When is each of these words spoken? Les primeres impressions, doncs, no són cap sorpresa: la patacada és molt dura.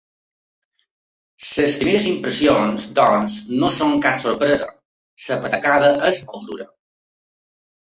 Les 1.49 1.75
primeres 1.81 2.07
impressions, 2.11 2.87
doncs, 3.01 3.37
no 3.65 3.71
són 3.81 3.95
cap 4.07 4.25
sorpresa: 4.25 4.73
la 5.29 5.39
patacada 5.47 5.95
és 6.11 6.25
molt 6.33 6.51
dura. 6.53 6.69